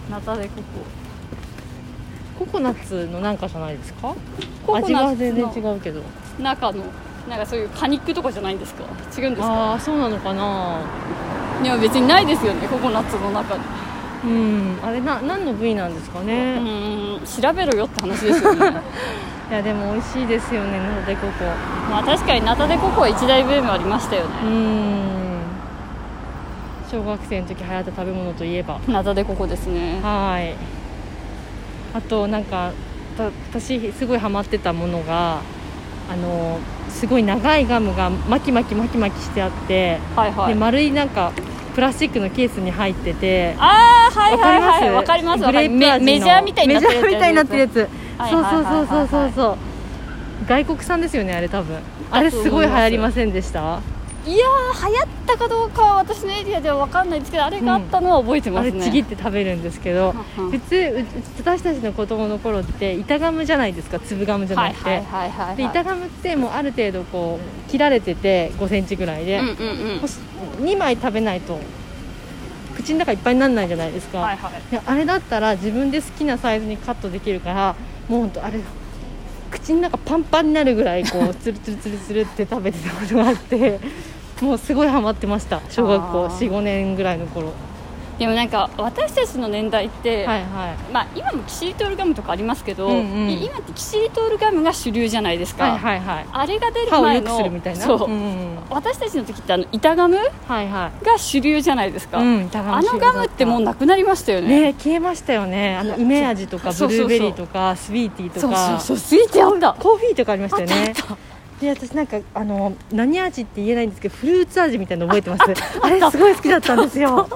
[0.09, 0.11] う？
[0.11, 0.61] ナタデコ
[2.39, 2.45] コ。
[2.45, 4.15] コナッツのなんかじゃないですか？
[4.65, 6.01] ココ味は全然違うけど。
[6.01, 6.83] コ中の
[7.29, 8.83] なんかそういう果肉とかじゃないんですか？
[9.17, 9.47] 違うんですか？
[9.47, 10.81] ああそうなのかな？
[11.63, 13.63] いや別にないですよねココナッツの中に
[14.25, 14.77] うん。
[14.83, 18.81] あれな何の部位なんですかうね、ーん調べろよって話ですよね。
[19.49, 21.43] いやでも美味しいですよねナタデココ。
[21.91, 25.39] まあ確かにナタデココは一大ブームありましたようねん。
[26.91, 28.79] 小学生の時流行った食べ物といえば。
[28.88, 29.99] ナタデココですね。
[30.01, 30.55] はい。
[31.93, 32.71] あとなんか
[33.17, 35.38] た私すごいハマってたものが
[36.11, 36.59] あの
[36.89, 40.47] すごい長いガムが巻き巻き巻き巻きしてあって、はいはい。
[40.49, 41.31] で丸いなんか
[41.75, 43.55] プラスチックのケースに入ってて。
[43.59, 45.99] ああはいはいはいわわかりますグレープ味の。
[45.99, 47.89] メメジャーみたいになってるメジャーみたいになってるやつ。
[48.17, 48.88] はいそうそうはいはいはい。
[48.88, 49.58] そうそうそうそう
[50.47, 51.78] 外国産ですよねあれ多分。
[52.12, 53.80] あれすごい流行りませんでした？
[54.28, 60.51] いやー流行ったかどうかは私のエリアでは分かんないですけどあれがあったのは覚えてますね、あれちぎって食べるんですけどうんうん。
[60.51, 61.06] 普通う
[61.38, 65.04] 私たちの子供の頃って板ガムじゃないですか粒ガムじゃはないくて、
[65.63, 69.56] 板ガムってもうある程度こう切られてて5センチぐらいで、うんうん
[69.91, 70.01] うん。
[70.01, 70.17] もし
[70.58, 71.60] 2枚食べないと
[72.85, 74.71] 口の中いっぱいにならないじゃないですか、はいはい。
[74.71, 77.75] であれだったら自分で好きなサイズにカットできるから
[78.07, 78.59] もうほんとあれ
[79.49, 83.79] 口の中パンパンになるぐらいこうつるつるつるつるって食べてたことがあって
[84.41, 85.61] もうすごいハマってました。
[85.69, 86.49] 小学校あー。
[86.49, 87.53] 45年ぐらいの頃
[88.17, 90.93] でもなんか私たちの年代って、はいはい。
[90.93, 93.30] まあ、今もキシリトールガムとかありますけど、うんうん。
[93.30, 96.25] い今ってキシリトールガムが主流じゃないですか、はいはいはい。
[96.32, 97.86] あれが出る前のするみたいな？
[97.86, 98.15] そう、んう
[98.54, 104.62] ん私たちの時ってあの板ガムはいはが主流じゃないですか、あのガムってもうなくなりましたよね。
[104.71, 105.78] ね消えましたよね。
[105.78, 108.97] あの梅味とかブルーベリーとかスイーティーとそうかそうそう。
[108.97, 109.73] スイーツあった。
[109.73, 110.93] コーヒーとかありましたよね。
[110.97, 111.17] あったあっ
[111.61, 115.43] で私なんかあの何味って言えないんですけどフルーツ味みたいなの覚えてます。
[115.81, 117.29] あれすごい好きだったんですよ。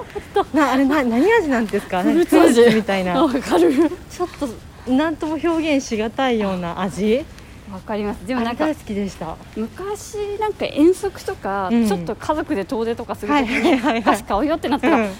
[0.52, 2.02] なあれな何味なんですか？
[2.02, 2.74] フルーツ味。
[2.74, 3.22] みたいな。
[3.22, 3.72] わかる。
[4.10, 4.48] ちょっと
[4.86, 7.24] 何とも表現しがたいような味？
[7.72, 8.26] わかります。
[8.26, 9.36] でもなんか好きでした。
[9.56, 11.88] 昔なんか遠足とか、うん。
[11.88, 14.00] ちょっと家族で遠出とかするはいときにはいはいはい。
[14.00, 15.10] お菓子買おうよってなったら、うん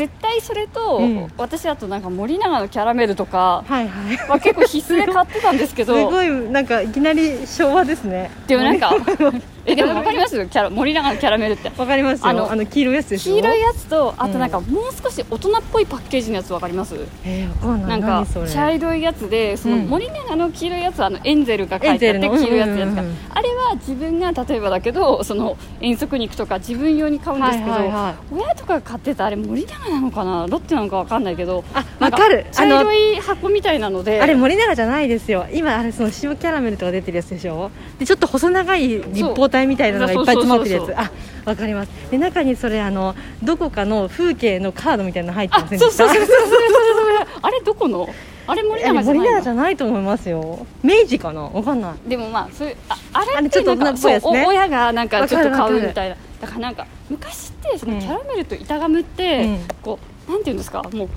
[0.00, 1.32] 絶対それと、うん。
[1.36, 4.16] 私だとなんか森永のキャラメルとかはいはい。
[4.16, 8.30] は結構必須で買ってたんですけ すどごいなんかいきなり昭和ですね。
[8.46, 8.96] でもなんか
[9.66, 10.36] えでも分かります？
[10.36, 11.70] よキャラ森永のキャラメルって。
[11.76, 12.26] わかりますよ。
[12.26, 16.94] ああのの黄色いやつですよ黄色いやつとあとなんかうもう少し大人っぽいパッケージのやつ分かります？
[17.24, 19.86] えー、わかんなないんか茶色いやつでそのうん。
[19.86, 23.02] 森永の黄色いやつはあのエンゼルが書いてあって黄色いやつですか。
[23.30, 27.70] あれは自分が例えばだけどその遠足に行くとか自分用に買うんですけど、
[28.32, 30.46] 親とかが買ってたあれ森永なのかな？
[30.46, 32.46] ロッテなのか分かんないけどあわかる。
[32.52, 34.20] 茶色い箱みたいなので。
[34.20, 35.46] あれ森永じゃないですよ。
[35.52, 37.70] 今あれその塩キャラメルとか出てるやつでしょ？
[37.98, 40.98] でちょっと細長い立方体みたいなのがいっぱい詰まってるやつ。
[40.98, 41.10] あ
[41.44, 41.90] わかります。
[42.10, 46.04] で中にそれあのどこかの風景のカードみたいなの入ってあませんでした？
[46.04, 46.36] そうそうそうそう
[47.42, 48.08] あれどこの？
[48.46, 49.20] あれ森永じゃないの？
[49.20, 50.66] 森永じゃないと思いますよ。
[50.82, 51.42] 明治かな？
[51.42, 52.08] わかんない。
[52.08, 56.16] でもまあそういうああれってなんかそうお親がなんかちょっと買うみたいな。
[56.40, 58.00] だからなんか昔ってそのうん。
[58.00, 59.58] キャラメルと板ガムって、うん。
[59.82, 60.82] こうなんていうんですか？
[60.92, 61.08] もう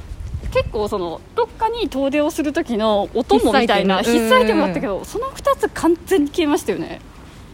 [0.53, 4.23] 結構そのどっかに遠出をする時のお供みたいな必須アイテム。
[4.23, 7.01] 必須アイテムだったけど、その2つ完全に消えましたよね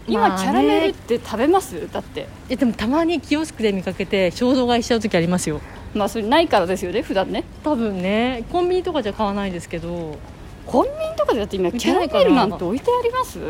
[0.09, 0.43] 今、まあね。
[0.43, 1.91] キャラメルって食べます？
[1.91, 2.27] だって。
[2.49, 5.61] えでもたまにキオスクで見かけて衝動買いしちゃう時ありますよ。
[5.93, 7.43] まあそれないからですよね普段ね。
[7.63, 8.43] 多分ね。
[8.51, 10.17] コンビニとかじゃ買わないですけど。
[10.65, 13.39] コンビニとかでだって今キャラメルなんて置いてあります？
[13.39, 13.43] う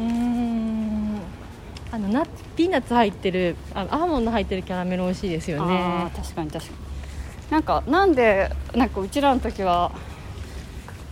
[0.00, 1.20] ーん。
[1.92, 6.78] あのピーナッツ入ってるあアーモンド入ってるキャラメル美味しいですよあねー確かに確かに。
[7.50, 9.92] なんかなんでなんかうちらの時は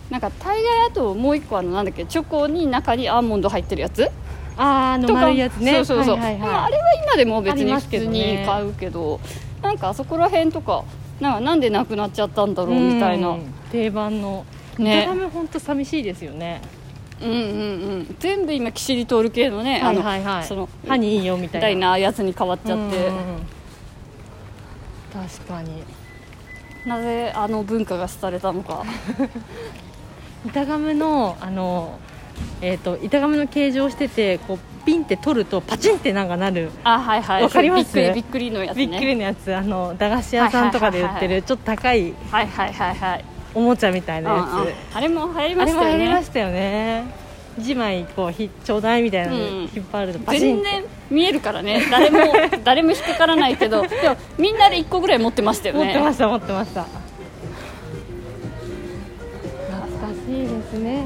[0.09, 4.09] なんか大概あともう一個あのなんだっけチョコに中にアーモンド入ってるやつ
[4.57, 5.73] あの丸いやつね。
[5.73, 6.71] そうそうそう、はいはいはい。
[6.71, 9.19] れは今でも別に普通に買うけど
[9.61, 10.83] なんかあそこら辺とか
[11.21, 13.53] なんかなんでなくなっちゃったんだろうみたいな、うん。
[13.71, 14.45] 定番の。
[14.77, 15.05] ね。
[15.05, 16.61] ね本当寂しいですよね。
[17.21, 17.39] うんうんう
[17.97, 18.15] ん。
[18.19, 20.43] 全部今キシリトール系のね、はいはいはい。
[20.43, 21.97] その歯にいいよみたいな。
[21.99, 23.11] やつに変わっちゃって、
[25.13, 25.83] 確かに。
[26.87, 28.83] なぜあの文化が廃れたのか。
[30.43, 31.99] 板ガムのあの
[32.61, 36.71] えー、と板ガムの形状しててこうピンって取るとパチンってなんかなる。
[36.83, 37.43] あはいはい。
[37.43, 37.93] わかります？
[37.95, 38.87] びっくりびっくりのやつね。
[38.87, 39.55] びっくりのやつ。
[39.55, 43.25] あの駄菓子屋さんとかで売ってるちょっと高いはいはいはいはい。
[43.53, 44.73] おもちゃみたいなやうんうん。
[44.93, 46.05] あれも流行りましたよね。
[46.05, 47.03] りましたよね。
[47.59, 51.83] 1枚こうひちょうだいみたいなの引っ張るとパチンって全然見えるからね。
[51.91, 52.19] 誰も
[52.63, 53.81] 誰も引っかからないけど。
[53.81, 55.83] でもみんなで1個ぐらい持ってましたよね。
[55.85, 56.85] 持ってました持ってました。
[59.69, 61.05] 懐かしいですね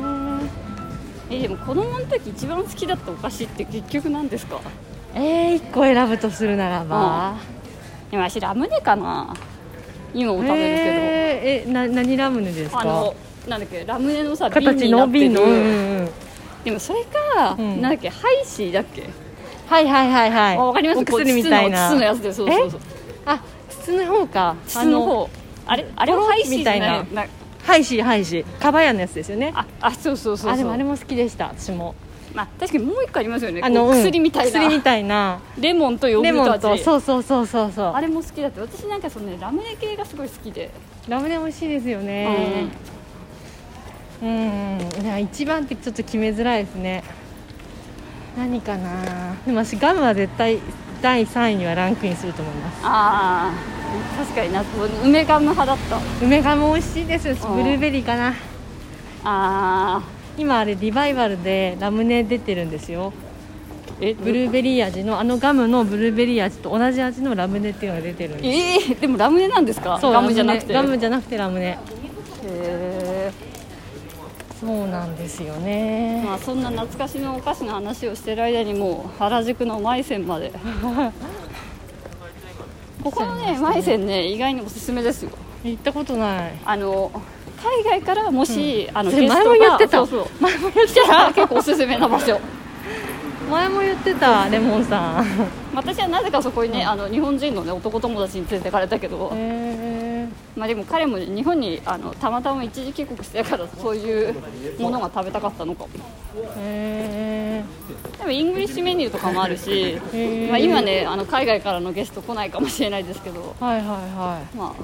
[1.29, 4.59] えでも子供の時一番好きだったお菓子って結局何ですか？
[5.13, 7.35] えー、1個選ぶとするならば、
[8.11, 9.33] 今私ラムネかな？
[10.13, 12.83] 今も食べるけえー、えな何ラムネですか？
[12.83, 13.15] どあの
[13.47, 16.09] なんだっけラムネのさ瓶形の瓶の、うんうんうん。
[16.63, 17.81] でもそれか、うん。
[17.81, 19.09] なんだっけハイシーだっけ、
[19.67, 20.57] はいはいはいはい。
[20.57, 20.99] あわかります？
[21.01, 21.89] お薬みたいな。
[21.89, 22.81] 筒のやつでそうそうそう。
[23.25, 24.55] あ筒の方か。
[24.67, 25.29] 筒の方。
[25.67, 27.03] あれあれはハイシーみたいな
[27.65, 28.59] ハイシーハイシー。
[28.59, 29.51] カバヤのやつですよね。
[29.55, 30.51] ああそうそうそうそう。
[30.51, 31.95] あでもあれも好きでした私も。
[32.35, 33.61] まあ、確かにもう一個ありますよね。
[33.63, 35.39] あの、薬みたいな、薬みたいな。
[35.57, 40.69] レモンとヨーグレモンルト味とそうそうそうそうそうあれも好きだって私なんかそのねラムネ系がすごい好きで、
[41.07, 42.67] ラムネ美味しいですよね。
[44.21, 47.03] うん、いや一番ってちょっと決めづらいですね。
[48.37, 49.35] 何かな。
[49.45, 50.59] でも私ガムは絶対
[51.01, 52.79] 第3位にはランクインすると思います。
[52.83, 53.74] ああ
[54.17, 54.63] 確かにな
[55.03, 55.99] 梅ガム派だった。
[56.25, 57.35] 梅ガム美味しいですうん。
[57.55, 58.33] ブルーベリーかな。
[59.23, 60.01] あ
[60.37, 63.13] 今あれリバイバルでラムネ出てるんですよ。
[64.01, 68.91] ーえブルーベリー味のあのガムのブルーベリー味と同じ味のラムネっていうのが出てるんです。
[68.91, 69.97] えー、でもラムネなんですか？
[70.01, 70.73] そうガムじゃなくて。
[70.73, 71.77] ガムじゃなくてラムネ。
[72.47, 73.31] へ
[74.59, 76.23] そうなんですよーね。
[76.25, 80.51] まあそんな懐かしのお菓子の話をしてる間にもう原宿のマイセンまで
[83.05, 85.29] ここのねマイセンね意外におすすめですよ。
[85.63, 86.53] 行ったことない。
[86.65, 87.11] あの
[87.83, 90.07] 海外からもし、あのそれゲストが前も言ってた。
[90.07, 92.39] そう前も言っ 来たら結構おすすめな場所。
[93.51, 95.25] 前も言ってたレモンさん
[95.75, 104.35] 私はなぜかそこにね、あの日本人の、ね、男友達に連れてかれたけど、へまあ、でも彼も日本にあのたまたま一時帰国してからそういう
[104.79, 105.89] ものが食べたかったのかも。
[106.57, 110.49] えへでもイングリッシュメニューとかもあるし、ー。
[110.49, 114.57] まあ、今ねあの海外からのゲスト来ないかもしれないですけど、えはいはいはい。
[114.57, 114.75] ま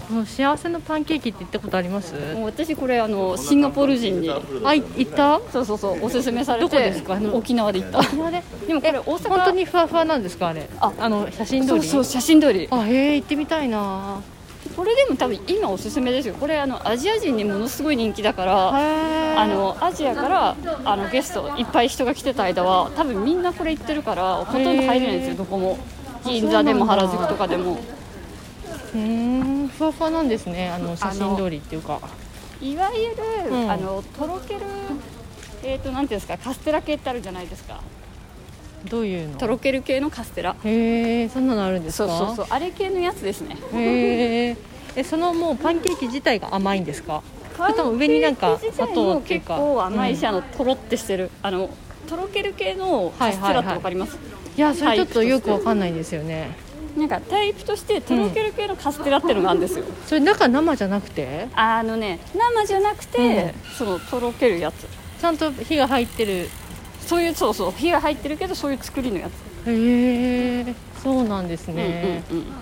[0.00, 2.14] この幸せのパンケーキって言ったことあります？
[2.42, 4.30] 私これあのシンガポール人に
[4.64, 5.40] あい行った？
[5.52, 7.14] そうそうそうおすすめされてどこですか？
[7.14, 7.98] あの沖縄で行った。
[8.00, 8.42] 沖縄で？
[8.66, 9.28] でもこれ大阪？
[9.28, 10.68] 本当にふわふわなんですかあれ？
[10.80, 11.80] ああの写真通り？
[11.82, 12.68] そうそう写真通り。
[12.70, 14.20] あへえ行ってみたいな。
[14.76, 16.34] これでも多分今おすすめですよ。
[16.34, 25.78] これあのアジア人にものすごい人気だからあのアジアからあのゲストいっぱい人が来てた間は多分みんなこれ行ってるからほとんど入れないんですよどこも。
[26.24, 27.78] 銀座でも原宿とかでも
[28.94, 30.70] うーんふわふわなんですね。
[30.70, 32.00] あの写真通りっていうか。
[32.60, 33.70] いわゆる、うん。
[33.70, 34.60] あのとろける
[35.62, 37.80] えー、となんていうんですかカステラ系ってあるじゃないですか。
[38.88, 39.38] どういうの？
[39.38, 40.56] とろける系のカステラ。
[40.64, 42.08] へえそんなのあるんですか？
[42.08, 42.46] そうそうそう。
[42.50, 43.56] あれ系のやつですね。
[43.74, 44.56] へえ
[44.96, 47.22] えそのもうパンケーキ自体が甘いんですか？
[47.56, 49.54] それとも上になんか砂糖もっていうか。
[49.54, 50.26] 結構甘いし、うん。
[50.28, 51.30] あのとろってしてる。
[51.42, 51.70] あの
[52.08, 54.16] とろける系のカステラってわかります、
[54.56, 56.56] いやそれちょっとよくわかんないんですよね
[56.96, 61.48] なんかタイプとしてとろける系のカステラっていうのがあるんですよ、それ中生じゃなくて？
[61.54, 64.86] あのね生じゃなくて、そのとろけるやつ。
[65.20, 66.48] ちゃんと火が入ってる。
[67.00, 67.72] そういうそうそう。
[67.72, 70.74] 火が入ってるけどそういう作りのやつ、へえ。
[71.02, 72.52] そうなんですね、うんうんうん。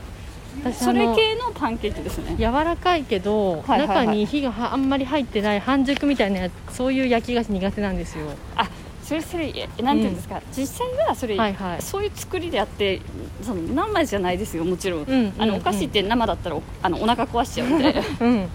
[0.65, 2.37] 私それ系のパンケーキですね。
[2.39, 4.07] 柔らかいけど、はいはいはい。
[4.07, 8.27] 中に火がはあんまり入ってない半熟みたいなやつそういう焼き菓子苦手なんですよ。
[8.55, 8.69] あ
[9.07, 11.83] それそれえなんていうんですか、実際はそれ、はいはい。
[11.83, 13.01] そういう作りであって
[13.41, 15.61] その生じゃないですよもちろん、うんあのうん。
[15.61, 18.49] お菓子って生だったらおあのお腹壊しちゃうんではい うん。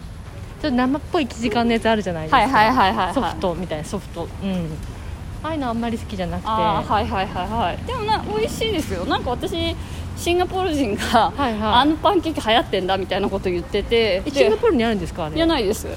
[0.62, 2.38] ちょっと生っぽい生地感のやつあるじゃないですか。
[2.38, 4.28] はいはいはいはいソフトみたいなソフト。
[4.44, 4.78] うん。
[5.42, 6.48] ああいうのあんまり好きじゃなくて。
[6.50, 9.06] はいはいはいはいでもな美味しいですよ。
[9.06, 9.76] なんか私
[10.18, 11.62] シンガポール人が、はいはい。
[11.62, 14.22] あのパンケーキ流行ってんだみたいなこと言ってて。
[14.32, 15.36] シンガポールにあるんですかあれ？
[15.38, 15.88] いやないです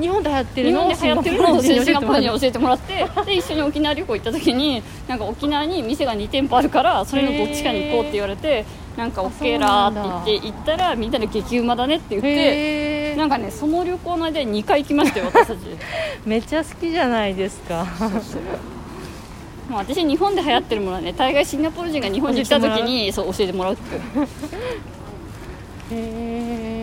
[0.00, 0.88] 日本で流行ってるの？
[0.90, 1.56] 日本で流行ってるの？
[1.56, 3.06] をシンガポールに教教えてもらって。
[3.26, 8.64] で一緒に沖縄旅行行った時になんか沖縄に店が2店舗あるからそれのどっちかに行こうって言われて
[8.96, 15.58] なんか OK らーって言って行ったらみんなで激うまだねって言ってへなんかねその旅行の間に2回行きましたよ私たち。
[16.26, 17.86] めっちゃ好きじゃないですか。
[19.68, 23.82] もう私日本で流行ってるものはね大概シンガポール人が日本に来た時にそう教えてもらうって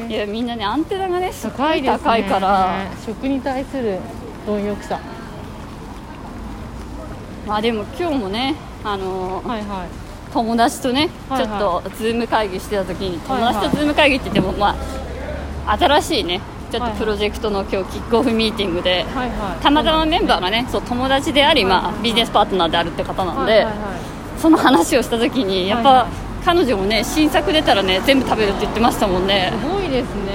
[0.10, 2.00] いやみんなねアンテナがねすごい高いですね。
[2.00, 2.88] 高いから。
[3.06, 4.00] 食に対する
[4.45, 5.00] 貪欲さ。
[7.48, 9.88] まあでも今日もねあのーはいはい。
[10.34, 11.60] 友達とね、はいはい。
[11.60, 13.54] ちょっとズーム会議してた時にはいはい。
[13.54, 14.76] 友達とズーム会議って言っても、ま
[15.65, 16.41] あ新しいね
[16.72, 19.63] ちょっとプロジェクトの今日キックオフミーティングで、はいはい。
[19.63, 23.76] たまたまメンバーがねそう友達であり、まあ、ビジネスパートナーであるって方なんで、はいはいはい。
[24.39, 29.52] その話をした時にやっぱ、はいはい彼女もね新作出たらね全部食べるって言ってましたもんね。
[29.62, 30.32] すごいですね。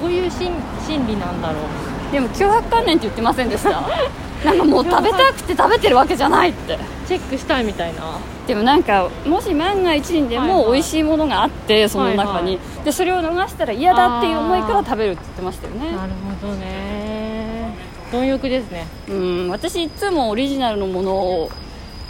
[0.00, 0.52] どういう心
[0.86, 2.12] 心理なんだろう。
[2.12, 3.82] でも脅迫観念って言ってませんでした？
[4.44, 6.78] なんかもう食べたくて食べてるわけじゃないって。
[7.08, 8.02] チェックしたいみたいな。
[8.46, 10.58] でもなんかもし万が一にではいはい。
[10.64, 15.96] も美味しいものがあってその中に、はいでそれを逃したら嫌だっていう思いから食べるって言ってましたよね。
[15.96, 17.74] なるほどね。
[18.12, 18.86] 貪欲ですね。
[19.08, 21.50] うん私いつもオリジナルのものを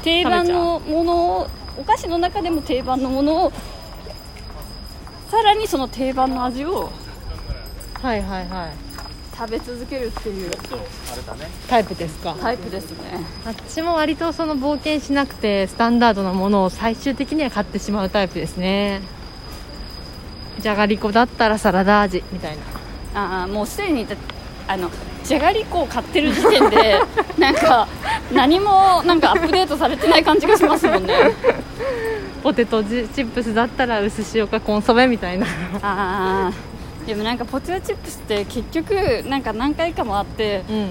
[0.02, 1.46] 定番のものを
[1.78, 3.52] お菓子の中でも定番のものを
[5.30, 6.90] さらにその定番の味を
[8.00, 8.72] はいはいはい。
[9.36, 10.50] 食べ続けるっていう。
[11.68, 19.02] タイプですかタイプですね私も割とその冒険しなくてスタンダードなものを最終的には買ってしまうタイプですね。
[20.60, 22.62] じゃがりこだったらサラダ味みたいな。
[23.20, 24.16] ああもうすでにだ
[24.68, 24.90] あの
[25.24, 27.00] じゃがりこを買ってる時点で
[27.38, 27.88] なんか
[28.32, 31.14] 何もなんかアップデートされてない感じがしますもんね。
[32.42, 35.46] ポテトチップスだったら薄塩かコンソメみたいな。
[35.46, 35.50] あ
[35.82, 36.52] あ
[37.06, 38.94] でもなんかポテトチップスって結局
[39.28, 40.88] なんか何回かもあってうん。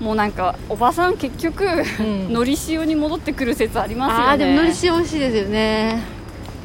[0.00, 1.64] もうなんかおばさん結局、
[2.02, 2.32] ん。
[2.32, 4.24] のり塩に戻ってくる説ありますよね。
[4.24, 6.02] ああでものり塩美味しいですよね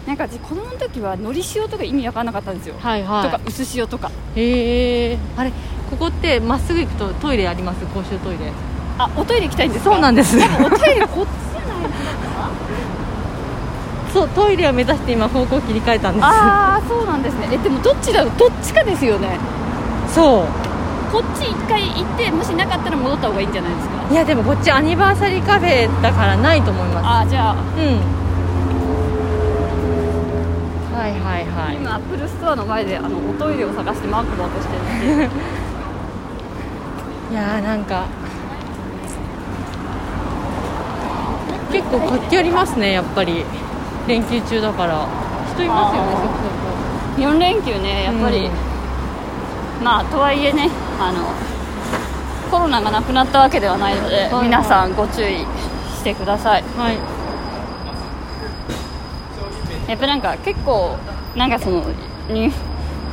[0.09, 3.23] なんか私子供の時はのり塩とか意味わかんなかったんですよ、はいはい。
[3.25, 4.09] とか薄塩とか。
[4.35, 5.51] へえあれ
[5.91, 7.85] ここってまっすぐ行くとトイレあります？
[7.93, 8.51] 公衆トイレ。
[8.97, 9.91] あおトイレ行きたいんですか？
[9.91, 10.35] そうなんです。
[10.35, 10.45] おト
[10.91, 11.89] イレこっちじゃない
[14.11, 16.25] そうトイレを目指して今方向切り替えたんです。
[16.25, 17.47] ああそうなんですね。
[17.51, 18.37] えでもどっちだろう？
[18.39, 19.37] どっちかですよね。
[20.07, 20.45] そう。
[21.13, 24.11] こっち一回行ってもしなかったら戻った方がいいんじゃないですか？
[24.11, 27.05] いやでもこっちアニバーサリーカフェだからないと思います。
[27.05, 28.18] ああじゃあうん
[31.11, 31.75] はいはいはい。
[31.75, 34.75] 今アップルストアの前であのおトイレを探してマークボーとして。
[35.07, 35.25] るんで
[37.31, 38.05] いやーなんか
[41.71, 43.43] 結構活気ありますねやっぱり。
[44.07, 45.07] 連休中だから。
[45.53, 46.33] 人いますよねそこそ
[47.21, 48.51] こ4連休ねやっぱり、うん
[49.83, 51.33] まあとはいえねあの
[52.51, 54.43] コロナがなくなったわけではないので、はい。
[54.43, 55.45] 皆さんご注意
[55.95, 56.63] してください。
[56.75, 57.18] はい
[59.89, 60.95] やっぱなんか結構
[61.35, 61.83] なんかその
[62.29, 62.51] に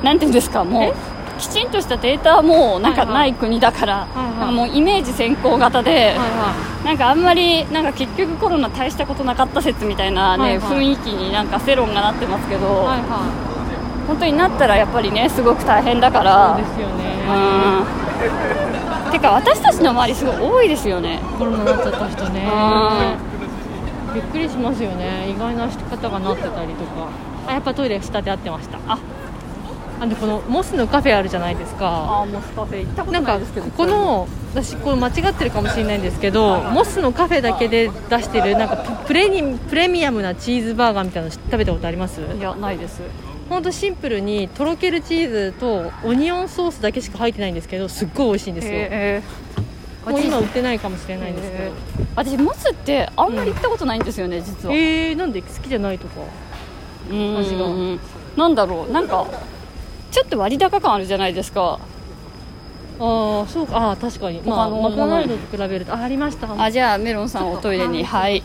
[0.04, 0.94] なんていうんですかもう
[1.40, 3.32] きちんとしたデータもなんかはいはないい。
[3.34, 10.78] 国だから、もうイメージ先行型で、はいはなんかあんまりなんか結局コロナ大したことなかった説みたいな、ねはいはい。
[10.78, 13.00] 雰囲気になんか世論がなってますけど、いはい。
[13.00, 13.46] は
[14.06, 16.56] 本当になったらやっぱりねすごく大変だかいら。
[16.56, 17.04] そうですよね。
[19.06, 19.12] うん。
[19.12, 21.20] てか私たちの周りすごい多いですよね。
[21.38, 22.46] コロナになっちゃった人ね。
[22.46, 23.35] う
[24.16, 25.30] びっくりしますよね。
[25.30, 27.10] 意外な方がなってたりとか。
[27.46, 28.78] あやっぱトイレ下で合ってました。
[28.88, 28.98] あ
[30.00, 32.22] あでこのモスのカフェあるじゃないですか。
[32.22, 33.66] あーモスカフェ行ったことなんかないですけど。
[33.66, 42.22] ここの私これ間違ってるかもしれないんですけどモスのカフェだけで出してるなんかププレニプレミアムなチーズバーガーみたいなの食べたことあります？
[42.22, 43.02] いやないです。
[43.50, 49.62] 本当シンプルにとろけるチーズとオニオンソースだけしか入ってないんですけどすっごい美味しいんですよ
[50.06, 51.64] もう今売ってないかもしれないんですけど。
[51.64, 51.72] へー
[52.16, 54.74] 私モスってあんまり行ったことないんですよね、実は。
[54.74, 56.20] えー、なんで好きじゃないとか？
[57.10, 57.38] うん。
[57.38, 57.66] 味が。
[58.36, 59.26] なんだろうなんか
[60.10, 61.78] ちょっと割高感あるじゃないですか。
[62.98, 63.90] ああそうか。
[63.90, 64.40] あー確かに。
[64.42, 65.92] まあマクドナルドと比べると。
[65.92, 66.48] あありました。
[66.62, 68.04] あじゃあメロンさんおトイレに。
[68.04, 68.42] はい。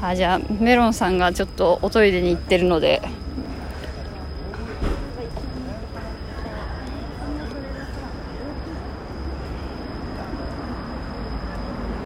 [0.00, 3.02] あじゃあメロンさんがちょっとおトイレに行ってるので